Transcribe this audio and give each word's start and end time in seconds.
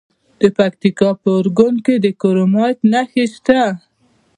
د 0.41 0.43
پکتیکا 0.57 1.09
په 1.21 1.27
اورګون 1.35 1.75
کې 1.85 1.95
د 2.03 2.05
کرومایټ 2.21 2.79
نښې 2.91 3.25
شته. 3.33 3.61